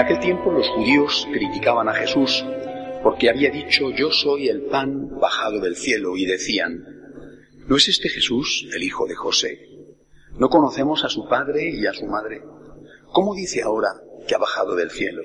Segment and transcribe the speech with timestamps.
[0.00, 2.44] aquel tiempo los judíos criticaban a Jesús
[3.02, 6.84] porque había dicho yo soy el pan bajado del cielo y decían,
[7.66, 9.68] ¿no es este Jesús el hijo de José?
[10.38, 12.42] ¿No conocemos a su padre y a su madre?
[13.12, 13.88] ¿Cómo dice ahora
[14.26, 15.22] que ha bajado del cielo?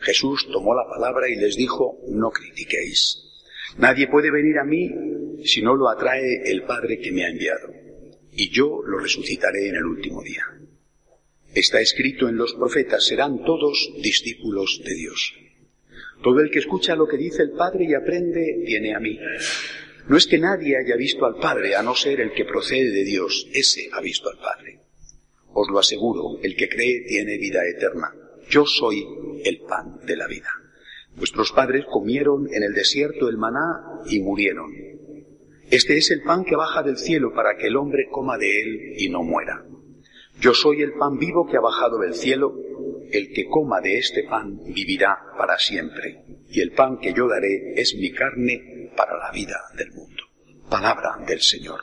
[0.00, 3.22] Jesús tomó la palabra y les dijo, no critiquéis.
[3.78, 4.90] Nadie puede venir a mí
[5.44, 7.68] si no lo atrae el Padre que me ha enviado,
[8.32, 10.44] y yo lo resucitaré en el último día.
[11.54, 15.34] Está escrito en los profetas, serán todos discípulos de Dios.
[16.22, 19.18] Todo el que escucha lo que dice el Padre y aprende, viene a mí.
[20.08, 23.04] No es que nadie haya visto al Padre, a no ser el que procede de
[23.04, 24.80] Dios, ese ha visto al Padre.
[25.52, 28.12] Os lo aseguro, el que cree tiene vida eterna.
[28.50, 29.06] Yo soy
[29.44, 30.50] el pan de la vida.
[31.16, 34.72] Vuestros padres comieron en el desierto el maná y murieron.
[35.70, 38.94] Este es el pan que baja del cielo para que el hombre coma de él
[38.98, 39.64] y no muera.
[40.40, 42.54] Yo soy el pan vivo que ha bajado del cielo.
[43.10, 46.24] El que coma de este pan vivirá para siempre.
[46.50, 50.24] Y el pan que yo daré es mi carne para la vida del mundo.
[50.68, 51.80] Palabra del Señor.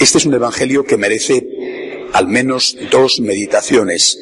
[0.00, 1.46] Este es un evangelio que merece
[2.12, 4.18] al menos dos meditaciones.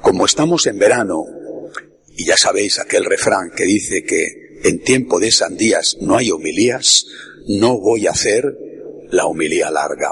[0.00, 1.24] Como estamos en verano,
[2.16, 7.06] y ya sabéis aquel refrán que dice que en tiempo de sandías no hay homilías,
[7.46, 8.44] no voy a hacer
[9.10, 10.10] la homilía larga.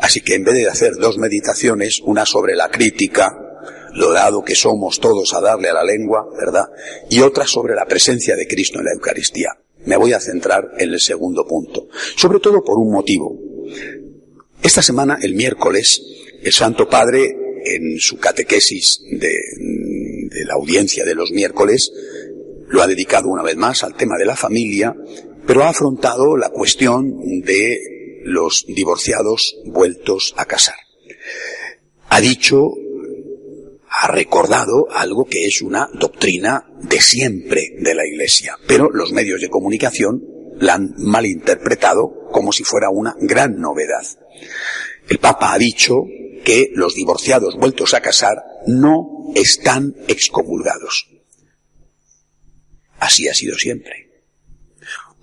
[0.00, 3.30] Así que en vez de hacer dos meditaciones, una sobre la crítica,
[3.94, 6.66] lo dado que somos todos a darle a la lengua, ¿verdad?
[7.10, 9.50] Y otra sobre la presencia de Cristo en la Eucaristía.
[9.84, 11.88] Me voy a centrar en el segundo punto.
[12.16, 13.36] Sobre todo por un motivo.
[14.62, 16.00] Esta semana, el miércoles,
[16.42, 19.34] el Santo Padre, en su catequesis de,
[20.30, 21.92] de la audiencia de los miércoles,
[22.68, 24.96] lo ha dedicado una vez más al tema de la familia,
[25.46, 27.78] pero ha afrontado la cuestión de
[28.24, 30.76] los divorciados vueltos a casar.
[32.08, 32.72] Ha dicho,
[33.88, 39.40] ha recordado algo que es una doctrina de siempre de la Iglesia, pero los medios
[39.40, 40.22] de comunicación
[40.58, 44.06] la han malinterpretado como si fuera una gran novedad.
[45.08, 46.04] El Papa ha dicho
[46.44, 51.08] que los divorciados vueltos a casar no están excomulgados.
[52.98, 54.11] Así ha sido siempre.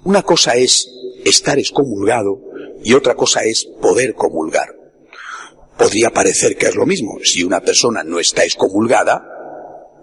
[0.04, 0.90] Una cosa es
[1.26, 2.42] estar excomulgado
[2.84, 4.76] y otra cosa es poder comulgar.
[5.78, 7.20] Podría parecer que es lo mismo.
[7.24, 9.22] Si una persona no está excomulgada,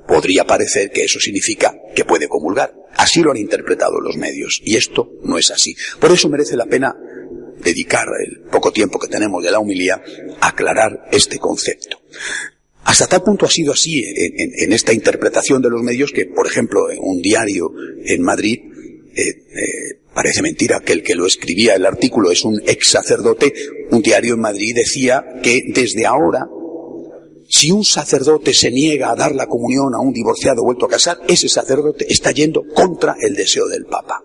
[0.07, 2.75] podría parecer que eso significa que puede comulgar.
[2.97, 5.77] Así lo han interpretado los medios y esto no es así.
[6.01, 6.95] Por eso merece la pena
[7.63, 10.03] dedicar el poco tiempo que tenemos de la humilía
[10.41, 11.99] a aclarar este concepto.
[12.85, 16.89] Hasta tal punto ha sido así en, esta interpretación de los medios que, por ejemplo,
[16.91, 17.73] en un diario
[18.05, 18.61] en Madrid,
[19.17, 23.53] eh, eh, parece mentira que el que lo escribía el artículo es un ex sacerdote,
[23.91, 26.47] un diario en Madrid decía que desde ahora
[27.49, 31.21] si un sacerdote se niega a dar la comunión a un divorciado vuelto a casar,
[31.29, 34.25] ese sacerdote está yendo contra el deseo del Papa.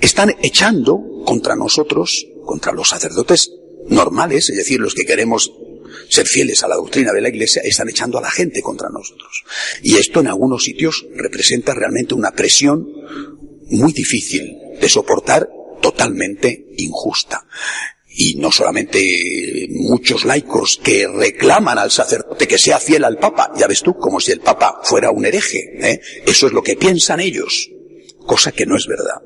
[0.00, 3.52] Están echando contra nosotros, contra los sacerdotes
[3.88, 5.52] normales, es decir, los que queremos
[6.08, 9.44] ser fieles a la doctrina de la Iglesia, están echando a la gente contra nosotros.
[9.82, 12.86] Y esto en algunos sitios representa realmente una presión
[13.70, 15.48] muy difícil de soportar,
[15.80, 17.46] totalmente injusta.
[18.16, 23.66] Y no solamente muchos laicos que reclaman al sacerdote que sea fiel al Papa, ya
[23.66, 26.00] ves tú, como si el Papa fuera un hereje, ¿eh?
[26.24, 27.70] eso es lo que piensan ellos,
[28.24, 29.20] cosa que no es verdad,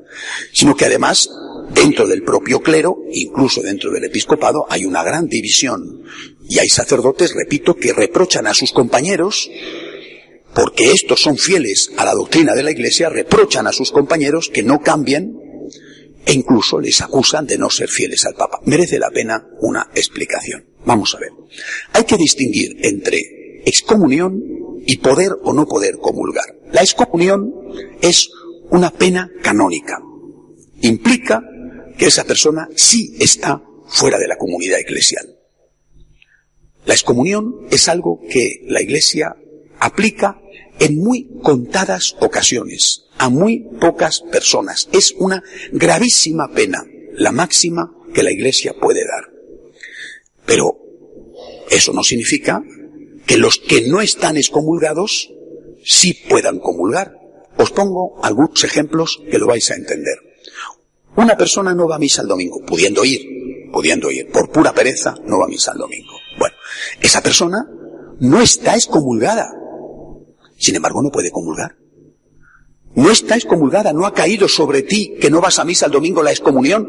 [0.53, 1.29] sino que además
[1.69, 6.03] dentro del propio clero, incluso dentro del episcopado, hay una gran división.
[6.49, 9.49] Y hay sacerdotes, repito, que reprochan a sus compañeros
[10.53, 14.63] porque estos son fieles a la doctrina de la Iglesia, reprochan a sus compañeros que
[14.63, 15.37] no cambien
[16.25, 18.59] e incluso les acusan de no ser fieles al Papa.
[18.65, 20.65] Merece la pena una explicación.
[20.85, 21.31] Vamos a ver.
[21.93, 24.41] Hay que distinguir entre excomunión
[24.85, 26.45] y poder o no poder comulgar.
[26.71, 27.53] La excomunión
[28.01, 28.29] es
[28.69, 29.99] una pena canónica.
[30.81, 31.41] Implica
[31.97, 35.35] que esa persona sí está fuera de la comunidad eclesial.
[36.85, 39.35] La excomunión es algo que la Iglesia
[39.79, 40.39] aplica
[40.79, 44.87] en muy contadas ocasiones a muy pocas personas.
[44.91, 46.83] Es una gravísima pena,
[47.13, 49.29] la máxima que la Iglesia puede dar.
[50.45, 50.77] Pero
[51.69, 52.63] eso no significa
[53.25, 55.29] que los que no están excomulgados
[55.83, 57.15] sí puedan comulgar.
[57.57, 60.17] Os pongo algunos ejemplos que lo vais a entender.
[61.15, 65.15] Una persona no va a misa el domingo, pudiendo ir, pudiendo ir, por pura pereza
[65.25, 66.13] no va a misa el domingo.
[66.37, 66.55] Bueno,
[67.01, 67.67] esa persona
[68.19, 69.51] no está excomulgada.
[70.59, 71.77] Sin embargo, no puede comulgar.
[72.95, 76.21] No está excomulgada, no ha caído sobre ti que no vas a misa el domingo
[76.21, 76.87] la excomunión,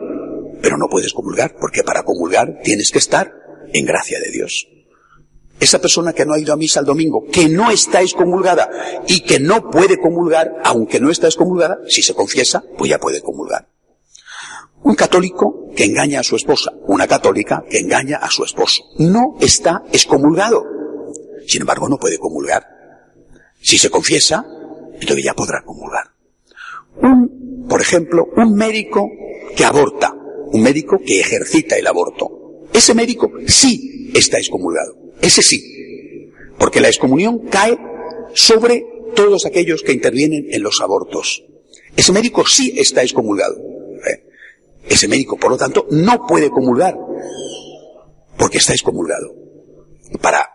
[0.61, 3.33] pero no puedes comulgar, porque para comulgar tienes que estar
[3.73, 4.67] en gracia de Dios.
[5.61, 8.71] Esa persona que no ha ido a misa el domingo, que no está excomulgada
[9.07, 13.21] y que no puede comulgar, aunque no está excomulgada, si se confiesa, pues ya puede
[13.21, 13.69] comulgar.
[14.83, 19.37] Un católico que engaña a su esposa, una católica que engaña a su esposo, no
[19.41, 20.65] está excomulgado.
[21.47, 22.80] Sin embargo, no puede comulgar.
[23.61, 24.45] Si se confiesa,
[24.95, 26.11] entonces ya podrá comulgar.
[27.03, 29.09] Un, por ejemplo, un médico
[29.57, 30.15] que aborta,
[30.53, 32.69] un médico que ejercita el aborto.
[32.73, 34.97] Ese médico sí está excomulgado.
[35.21, 36.31] Ese sí.
[36.59, 37.79] Porque la excomunión cae
[38.35, 38.85] sobre
[39.15, 41.45] todos aquellos que intervienen en los abortos.
[41.97, 43.57] Ese médico sí está excomulgado.
[43.57, 44.25] ¿eh?
[44.89, 46.97] Ese médico, por lo tanto, no puede comulgar.
[48.39, 49.35] Porque está excomulgado.
[50.21, 50.49] Para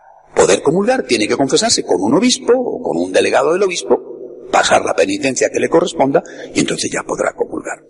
[0.46, 4.84] poder comulgar tiene que confesarse con un obispo o con un delegado del obispo, pasar
[4.84, 6.22] la penitencia que le corresponda
[6.54, 7.82] y entonces ya podrá comulgar.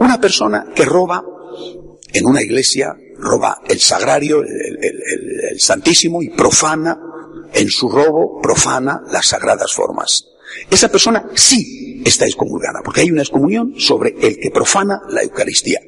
[0.00, 1.22] Una persona que roba
[2.12, 6.98] en una iglesia, roba el sagrario, el, Santísimo y profana,
[7.52, 10.24] en su robo, profana las sagradas formas.
[10.68, 15.78] Esa persona sí está excomulgada, porque hay una excomunión sobre el que profana la Eucaristía.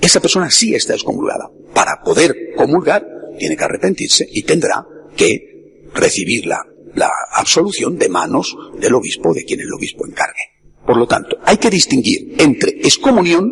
[0.00, 1.50] Esa persona sí está excomulgada.
[1.74, 3.04] Para poder comulgar,
[3.36, 4.86] tiene que arrepentirse y tendrá
[5.16, 5.51] que
[5.94, 10.52] recibir la, la absolución de manos del obispo, de quien el obispo encargue.
[10.86, 13.50] Por lo tanto, hay que distinguir entre excomunión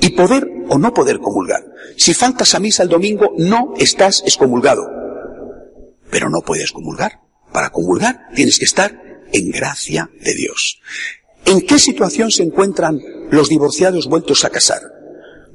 [0.00, 1.64] y poder o no poder comulgar.
[1.96, 5.00] Si faltas a misa el domingo, no estás excomulgado
[6.10, 7.20] pero no puedes comulgar.
[7.52, 8.92] Para comulgar tienes que estar
[9.32, 10.80] en gracia de Dios.
[11.46, 13.00] ¿En qué situación se encuentran
[13.30, 14.82] los divorciados vueltos a casar?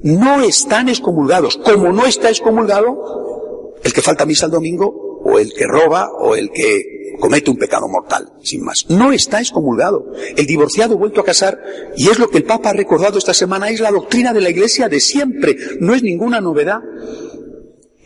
[0.02, 1.56] No están excomulgados.
[1.58, 6.36] Como no está excomulgado, el que falta misa el domingo, o el que roba, o
[6.36, 8.86] el que comete un pecado mortal, sin más.
[8.88, 10.12] No está excomulgado.
[10.36, 11.58] El divorciado vuelto a casar,
[11.96, 14.50] y es lo que el Papa ha recordado esta semana, es la doctrina de la
[14.50, 15.56] Iglesia de siempre.
[15.80, 16.78] No es ninguna novedad.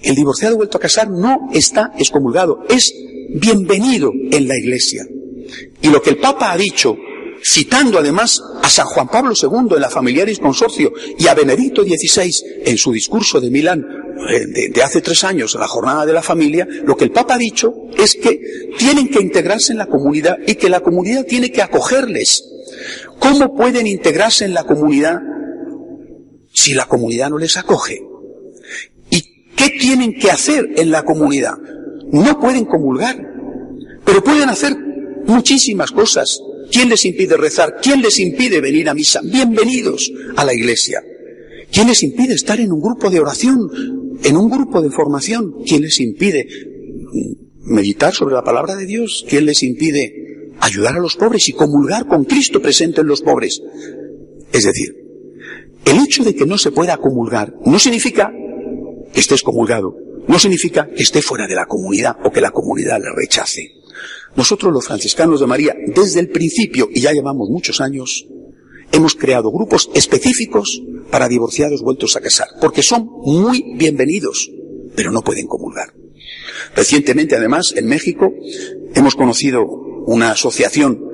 [0.02, 2.94] El divorciado vuelto a casar no está excomulgado, es
[3.34, 5.04] bienvenido en la iglesia.
[5.82, 6.96] Y lo que el Papa ha dicho,
[7.44, 12.32] citando además a San Juan Pablo II en la Familiaris Consorcio y a Benedicto XVI
[12.64, 13.84] en su discurso de Milán
[14.28, 17.38] de, de, hace tres años, la jornada de la familia, lo que el Papa ha
[17.38, 18.40] dicho es que
[18.78, 22.44] tienen que integrarse en la comunidad y que la comunidad tiene que acogerles.
[23.18, 25.20] ¿Cómo pueden integrarse en la comunidad
[26.52, 28.00] si la comunidad no les acoge?
[29.60, 31.52] ¿Qué tienen que hacer en la comunidad?
[32.12, 33.14] No pueden comulgar,
[34.06, 34.74] pero pueden hacer
[35.26, 36.40] muchísimas cosas.
[36.72, 37.76] ¿Quién les impide rezar?
[37.82, 39.20] ¿Quién les impide venir a misa?
[39.22, 41.02] Bienvenidos a la iglesia.
[41.70, 45.56] ¿Quién les impide estar en un grupo de oración, en un grupo de formación?
[45.66, 46.46] ¿Quién les impide
[47.62, 49.24] meditar sobre la palabra de Dios?
[49.28, 53.62] ¿Quién les impide ayudar a los pobres y comulgar con Cristo presente en los pobres?
[54.52, 54.96] Es decir,
[55.84, 58.32] el hecho de que no se pueda comulgar no significa
[59.12, 59.94] que esté excomulgado,
[60.28, 63.80] no significa que esté fuera de la comunidad o que la comunidad le rechace.
[64.36, 68.26] Nosotros los franciscanos de María, desde el principio, y ya llevamos muchos años,
[68.92, 74.50] hemos creado grupos específicos para divorciados vueltos a casar, porque son muy bienvenidos,
[74.94, 75.92] pero no pueden comulgar.
[76.74, 78.32] Recientemente, además, en México,
[78.94, 79.64] hemos conocido
[80.06, 81.10] una asociación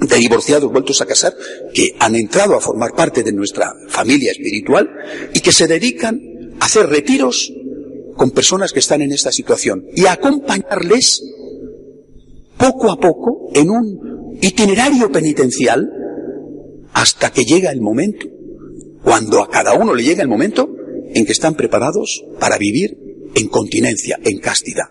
[0.00, 1.34] de divorciados vueltos a casar
[1.74, 4.88] que han entrado a formar parte de nuestra familia espiritual
[5.34, 6.20] y que se dedican
[6.60, 7.52] hacer retiros
[8.16, 11.22] con personas que están en esta situación y acompañarles
[12.56, 15.88] poco a poco en un itinerario penitencial
[16.98, 18.26] hasta que llega el momento,
[19.04, 20.68] cuando a cada uno le llega el momento
[21.14, 22.98] en que están preparados para vivir
[23.36, 24.86] en continencia, en castidad.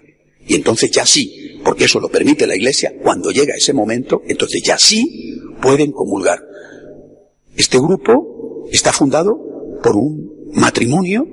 [0.47, 4.61] Y entonces ya sí, porque eso lo permite la Iglesia, cuando llega ese momento, entonces
[4.65, 6.39] ya sí pueden comulgar.
[7.57, 9.37] Este grupo está fundado
[9.83, 11.27] por un matrimonio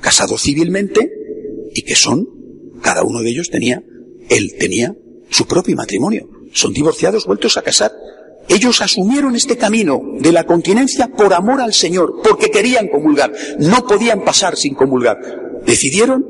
[0.00, 1.12] casados civilmente
[1.74, 2.26] y que son,
[2.80, 3.84] cada uno de ellos tenía,
[4.30, 4.96] él tenía
[5.28, 6.30] su propio matrimonio.
[6.54, 7.92] Son divorciados vueltos a casar.
[8.48, 13.32] Ellos asumieron este camino de la continencia por amor al Señor, porque querían comulgar.
[13.58, 15.18] No podían pasar sin comulgar.
[15.64, 16.26] Decidieron,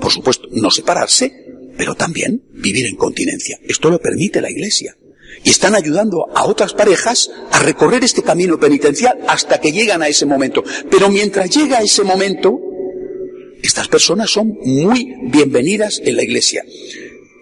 [0.00, 1.32] por supuesto, no separarse,
[1.76, 3.58] pero también vivir en continencia.
[3.62, 4.96] Esto lo permite la Iglesia.
[5.44, 10.08] Y están ayudando a otras parejas a recorrer este camino penitencial hasta que llegan a
[10.08, 10.62] ese momento.
[10.90, 12.58] Pero mientras llega ese momento,
[13.62, 16.64] estas personas son muy bienvenidas en la iglesia.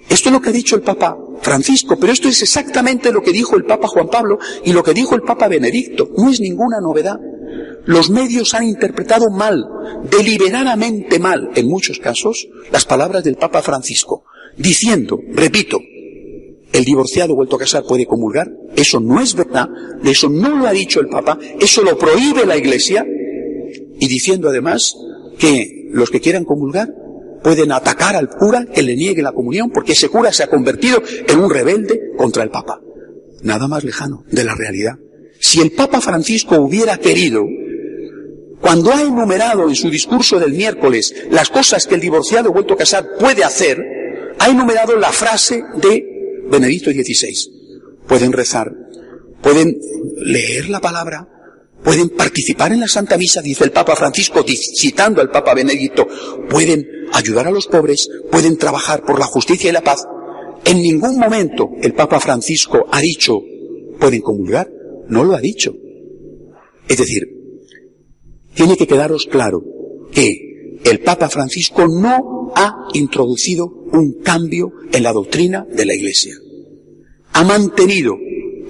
[0.09, 3.33] Esto es lo que ha dicho el Papa Francisco, pero esto es exactamente lo que
[3.33, 6.09] dijo el Papa Juan Pablo y lo que dijo el Papa Benedicto.
[6.17, 7.17] No es ninguna novedad.
[7.85, 9.65] Los medios han interpretado mal,
[10.11, 14.25] deliberadamente mal, en muchos casos, las palabras del Papa Francisco,
[14.57, 15.79] diciendo, repito,
[16.73, 18.50] el divorciado vuelto a casar puede comulgar.
[18.77, 19.69] Eso no es verdad,
[20.05, 23.07] eso no lo ha dicho el Papa, eso lo prohíbe la Iglesia,
[24.00, 24.95] y diciendo además
[25.38, 26.88] que los que quieran comulgar
[27.49, 31.02] pueden atacar al cura que le niegue la comunión porque ese cura se ha convertido
[31.26, 32.78] en un rebelde contra el Papa.
[33.40, 34.97] Nada más lejano de la realidad.
[35.40, 37.47] Si el Papa Francisco hubiera querido,
[38.61, 42.76] cuando ha enumerado en su discurso del miércoles las cosas que el divorciado vuelto a
[42.76, 43.83] casar puede hacer,
[44.38, 46.05] ha enumerado la frase de
[46.50, 47.97] Benedicto XVI.
[48.07, 48.71] Pueden rezar,
[49.40, 49.75] pueden
[50.19, 51.26] leer la palabra,
[51.82, 56.06] pueden participar en la Santa Misa, dice el Papa Francisco, citando al Papa Benedicto,
[56.49, 60.04] pueden ayudar a los pobres, pueden trabajar por la justicia y la paz.
[60.64, 63.40] En ningún momento el Papa Francisco ha dicho,
[63.99, 64.70] pueden comulgar,
[65.08, 65.73] no lo ha dicho.
[66.88, 67.23] Es decir,
[68.54, 69.62] tiene que quedaros claro
[70.12, 76.35] que el Papa Francisco no ha introducido un cambio en la doctrina de la Iglesia.
[77.32, 78.14] Ha mantenido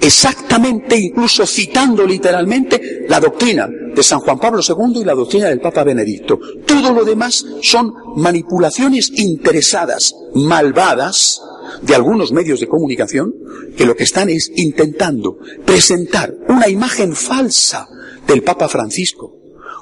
[0.00, 5.60] exactamente, incluso citando literalmente, la doctrina de San Juan Pablo II y la doctrina del
[5.60, 6.38] Papa Benedicto.
[6.66, 11.40] Todo lo demás son manipulaciones interesadas, malvadas,
[11.82, 13.32] de algunos medios de comunicación,
[13.76, 17.86] que lo que están es intentando presentar una imagen falsa
[18.26, 19.34] del Papa Francisco.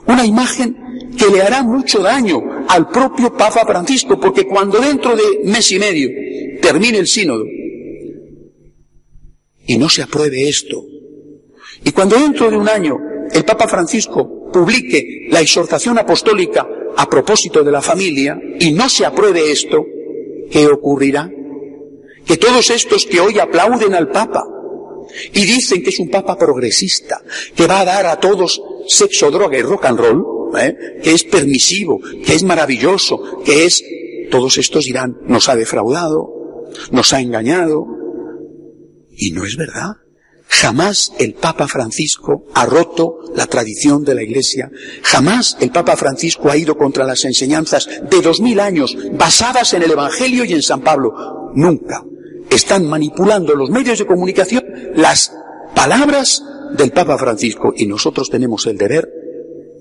[0.07, 0.77] Una imagen
[1.17, 5.79] que le hará mucho daño al propio Papa Francisco, porque cuando dentro de mes y
[5.79, 6.09] medio
[6.61, 7.45] termine el sínodo,
[9.67, 10.85] y no se apruebe esto.
[11.85, 12.97] Y cuando dentro de un año
[13.33, 19.05] el Papa Francisco publique la exhortación apostólica a propósito de la familia y no se
[19.05, 19.85] apruebe esto,
[20.51, 21.31] ¿qué ocurrirá?
[22.25, 24.43] Que todos estos que hoy aplauden al Papa
[25.33, 27.23] y dicen que es un Papa progresista,
[27.55, 30.25] que va a dar a todos sexo, droga y rock and roll,
[30.59, 31.01] ¿eh?
[31.03, 33.85] que es permisivo, que es maravilloso, que es...
[34.31, 37.87] Todos estos dirán, nos ha defraudado, nos ha engañado,
[39.17, 39.97] y no es verdad.
[40.49, 44.71] Jamás el Papa Francisco ha roto la tradición de la Iglesia.
[45.03, 49.83] Jamás el Papa Francisco ha ido contra las enseñanzas de dos mil años basadas en
[49.83, 51.51] el Evangelio y en San Pablo.
[51.55, 52.05] Nunca.
[52.49, 55.33] Están manipulando los medios de comunicación las
[55.75, 56.43] palabras
[56.77, 59.09] del Papa Francisco y nosotros tenemos el deber,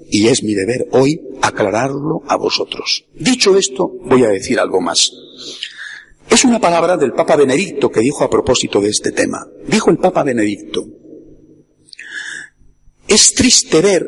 [0.10, 3.06] y es mi deber hoy, aclararlo a vosotros.
[3.14, 5.12] Dicho esto, voy a decir algo más.
[6.30, 9.48] Es una palabra del Papa Benedicto que dijo a propósito de este tema.
[9.68, 10.86] Dijo el Papa Benedicto,
[13.08, 14.06] es triste ver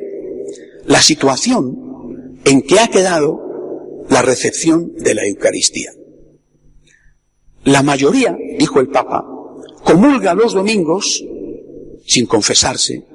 [0.86, 5.92] la situación en que ha quedado la recepción de la Eucaristía.
[7.64, 9.26] La mayoría, dijo el Papa,
[9.84, 11.24] comulga los domingos
[12.06, 13.06] sin confesarse,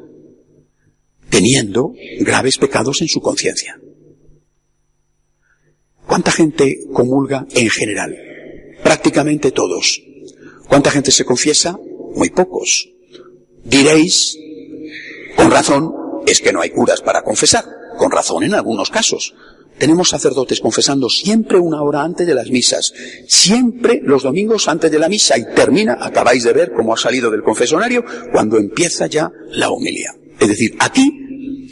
[1.31, 3.81] teniendo graves pecados en su conciencia.
[6.07, 8.32] ¿Cuánta gente comulga en general?
[8.83, 10.03] Prácticamente todos.
[10.69, 11.79] ¿Cuánta gente se confiesa?
[12.15, 12.89] Muy pocos.
[13.65, 14.37] Diréis,
[15.37, 15.93] con razón,
[16.27, 17.65] es que no hay curas para confesar.
[17.99, 19.35] Con razón en algunos casos.
[19.79, 22.93] Tenemos sacerdotes confesando siempre una hora antes de las misas,
[23.27, 27.31] siempre los domingos antes de la misa y termina, acabáis de ver cómo ha salido
[27.31, 30.15] del confesonario, cuando empieza ya la homilía.
[30.39, 31.22] Es decir, aquí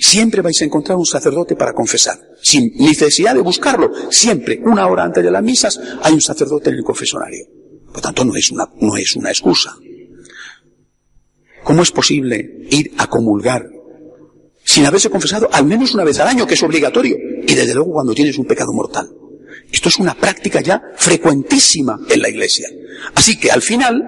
[0.01, 3.91] siempre vais a encontrar un sacerdote para confesar sin necesidad de buscarlo.
[4.11, 7.47] Siempre, una hora antes de las misas, hay un sacerdote en el confesonario.
[7.93, 9.77] Por tanto, no es una, no es una excusa.
[11.63, 13.67] ¿Cómo es posible ir a comulgar
[14.65, 17.17] sin haberse confesado al menos una vez al año, que es obligatorio?
[17.47, 19.09] Y desde luego cuando tienes un pecado mortal.
[19.73, 22.69] Esto es una práctica ya frecuentísima en la iglesia.
[23.15, 24.03] Así que al final,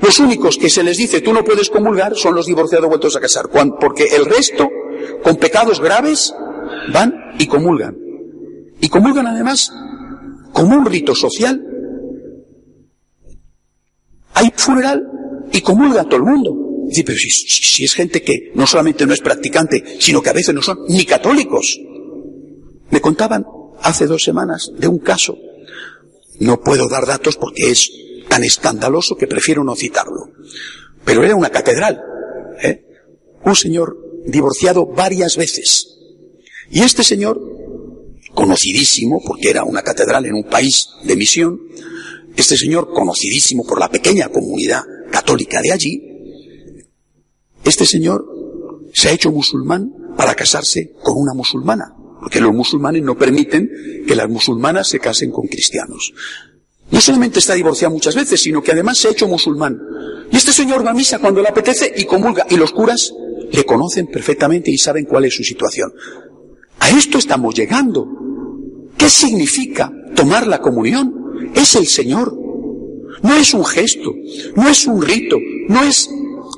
[0.00, 3.20] los únicos que se les dice tú no puedes comulgar son los divorciados vueltos a
[3.20, 3.48] casar,
[3.80, 4.68] porque el resto,
[5.22, 6.34] con pecados graves,
[6.92, 7.96] van y comulgan.
[8.80, 9.72] Y comulgan además
[10.52, 11.62] como un rito social.
[14.34, 15.06] Hay funeral
[15.52, 16.64] y comulga todo el mundo.
[17.04, 20.54] Pero si, si, es gente que no solamente no es practicante, sino que a veces
[20.54, 21.80] no son ni católicos.
[22.90, 23.46] Me contaban
[23.82, 25.36] hace dos semanas de un caso.
[26.40, 27.90] No puedo dar datos porque es
[28.28, 30.30] tan escandaloso que prefiero no citarlo.
[31.04, 32.00] Pero era una catedral.
[32.62, 32.84] ¿eh?
[33.44, 35.88] Un señor divorciado varias veces.
[36.70, 37.40] Y este señor,
[38.34, 41.60] conocidísimo, porque era una catedral en un país de misión,
[42.36, 46.02] este señor, conocidísimo por la pequeña comunidad católica de allí,
[47.64, 48.26] este señor
[48.92, 53.70] se ha hecho musulmán para casarse con una musulmana, porque los musulmanes no permiten
[54.06, 56.12] que las musulmanas se casen con cristianos.
[56.90, 59.80] No solamente está divorciado muchas veces, sino que además se ha hecho musulmán.
[60.30, 63.12] Y este señor va a misa cuando le apetece y comulga, y los curas
[63.54, 65.92] le conocen perfectamente y saben cuál es su situación.
[66.80, 68.06] A esto estamos llegando.
[68.96, 71.52] ¿Qué significa tomar la comunión?
[71.54, 72.36] Es el Señor.
[73.22, 74.12] No es un gesto,
[74.56, 76.10] no es un rito, no es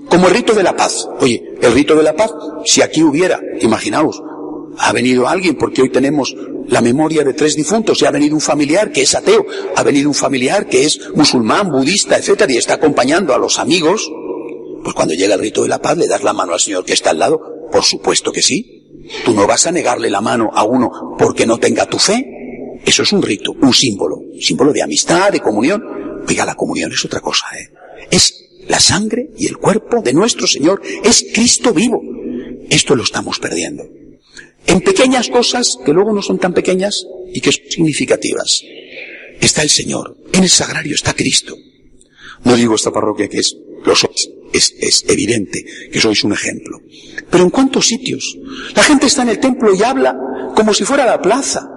[0.09, 1.07] como el rito de la paz.
[1.21, 2.31] Oye, el rito de la paz,
[2.65, 4.21] si aquí hubiera, imaginaos,
[4.79, 6.35] ha venido alguien, porque hoy tenemos
[6.69, 10.09] la memoria de tres difuntos, y ha venido un familiar que es ateo, ha venido
[10.09, 14.11] un familiar que es musulmán, budista, etcétera, y está acompañando a los amigos,
[14.87, 16.93] pues cuando llega el rito de la paz le das la mano al Señor que
[16.93, 17.40] está al lado,
[17.73, 19.11] por supuesto que sí.
[19.25, 22.78] Tú no vas a negarle la mano a uno porque no tenga tu fe.
[22.85, 25.83] Eso es un rito, un símbolo, símbolo de amistad, de comunión.
[26.28, 27.69] Oiga, la comunión es otra cosa, ¿eh?
[28.12, 32.00] Es la sangre y el cuerpo de nuestro Señor, es Cristo vivo.
[32.71, 33.83] Esto lo estamos perdiendo.
[34.69, 38.62] En pequeñas cosas que luego no son tan pequeñas y que son significativas.
[39.40, 41.57] Está el Señor, en el sagrario está Cristo.
[42.45, 46.80] No digo esta parroquia que es, lo sois, es, evidente que sois un ejemplo.
[47.30, 48.36] Pero ¿en cuántos sitios?
[48.75, 50.16] La gente está en el templo y habla
[50.54, 51.68] como si fuera la plaza.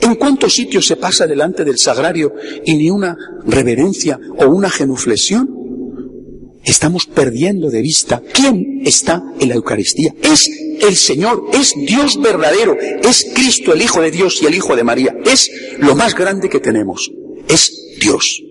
[0.00, 2.34] ¿En cuántos sitios se pasa delante del sagrario
[2.64, 5.48] y ni una reverencia o una genuflexión?
[6.62, 10.14] Estamos perdiendo de vista quién está en la Eucaristía.
[10.22, 10.48] Es
[10.82, 14.84] el Señor, es Dios verdadero, es Cristo el Hijo de Dios y el Hijo de
[14.84, 15.16] María.
[15.24, 17.10] Es lo más grande que tenemos.
[17.48, 18.42] Es Dios.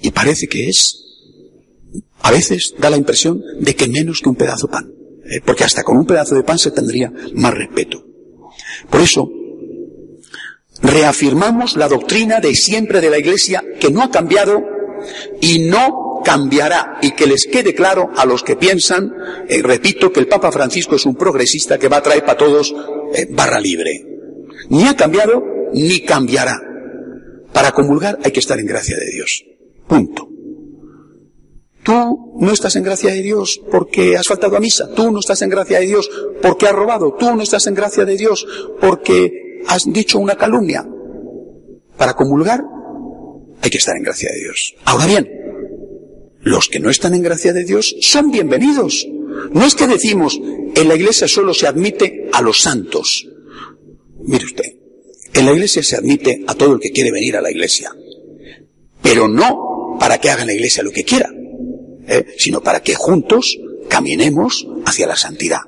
[0.00, 1.03] Y parece que es,
[2.20, 4.92] a veces da la impresión de que menos que un pedazo de pan.
[5.24, 5.40] ¿eh?
[5.44, 8.04] Porque hasta con un pedazo de pan se tendría más respeto.
[8.90, 9.30] Por eso,
[10.82, 14.62] reafirmamos la doctrina de siempre de la Iglesia que no ha cambiado
[15.40, 19.12] y no cambiará y que les quede claro a los que piensan,
[19.48, 22.74] eh, repito, que el Papa Francisco es un progresista que va a traer para todos
[23.14, 24.04] eh, barra libre.
[24.70, 25.42] Ni ha cambiado
[25.74, 26.56] ni cambiará.
[27.52, 29.44] Para comulgar hay que estar en gracia de Dios.
[29.86, 30.33] Punto.
[31.84, 34.88] Tú no estás en gracia de Dios porque has faltado a misa.
[34.94, 36.10] Tú no estás en gracia de Dios
[36.40, 37.14] porque has robado.
[37.18, 38.46] Tú no estás en gracia de Dios
[38.80, 40.88] porque has dicho una calumnia.
[41.98, 42.62] Para comulgar
[43.60, 44.74] hay que estar en gracia de Dios.
[44.86, 45.30] Ahora bien,
[46.40, 49.06] los que no están en gracia de Dios son bienvenidos.
[49.52, 50.40] No es que decimos,
[50.74, 53.28] en la iglesia solo se admite a los santos.
[54.22, 54.72] Mire usted,
[55.34, 57.94] en la iglesia se admite a todo el que quiere venir a la iglesia.
[59.02, 61.30] Pero no para que haga en la iglesia lo que quiera,
[62.08, 62.26] ¿eh?
[62.38, 65.60] sino para que juntos caminemos hacia la santidad.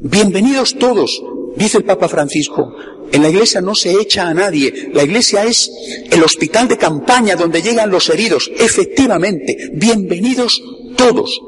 [0.00, 1.22] Bienvenidos todos,
[1.56, 2.72] dice el Papa Francisco,
[3.12, 4.90] en la iglesia no se echa a nadie.
[4.94, 5.70] La iglesia es
[6.10, 8.50] el hospital de campaña donde llegan los heridos.
[8.56, 10.62] Efectivamente, bienvenidos
[10.96, 11.40] todos.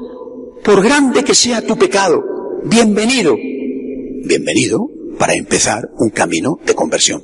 [0.65, 2.21] Por grande que sea tu pecado,
[2.65, 3.37] bienvenido.
[4.25, 7.23] Bienvenido para empezar un camino de conversión.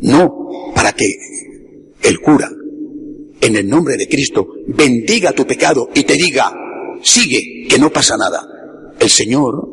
[0.00, 1.06] No para que
[2.02, 2.50] el cura,
[3.40, 6.52] en el nombre de Cristo, bendiga tu pecado y te diga,
[7.02, 8.46] sigue, que no pasa nada.
[8.98, 9.68] El Señor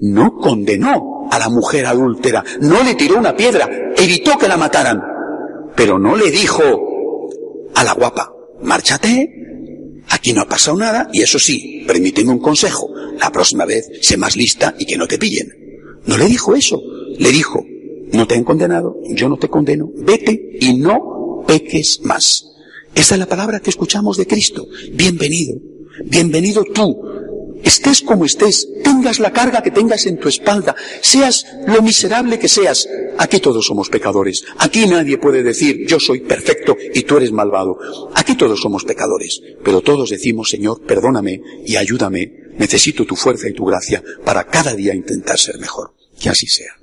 [0.00, 5.00] no condenó a la mujer adúltera, no le tiró una piedra, evitó que la mataran,
[5.76, 6.62] pero no le dijo
[7.74, 9.30] a la guapa, márchate,
[10.08, 14.16] aquí no ha pasado nada, y eso sí, permíteme un consejo, la próxima vez sé
[14.16, 15.48] más lista y que no te pillen.
[16.06, 16.80] No le dijo eso,
[17.18, 17.64] le dijo,
[18.12, 22.44] no te han condenado, yo no te condeno, vete y no peques más.
[22.98, 24.66] Esta es la palabra que escuchamos de Cristo.
[24.90, 25.54] Bienvenido,
[26.06, 27.00] bienvenido tú,
[27.62, 32.48] estés como estés, tengas la carga que tengas en tu espalda, seas lo miserable que
[32.48, 34.42] seas, aquí todos somos pecadores.
[34.58, 37.78] Aquí nadie puede decir yo soy perfecto y tú eres malvado.
[38.16, 42.32] Aquí todos somos pecadores, pero todos decimos Señor, perdóname y ayúdame.
[42.58, 45.94] Necesito tu fuerza y tu gracia para cada día intentar ser mejor.
[46.20, 46.77] Que así sea.